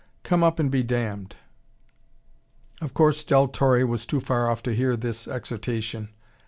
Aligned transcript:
Come 0.23 0.41
up 0.43 0.57
and 0.57 0.71
be 0.71 0.81
damned." 0.81 1.35
Of 2.81 2.95
course 2.95 3.23
Del 3.23 3.49
Torre 3.49 3.85
was 3.85 4.07
too 4.07 4.19
far 4.19 4.49
off 4.49 4.63
to 4.63 4.73
hear 4.73 4.97
this 4.97 5.27
exhortation. 5.27 6.09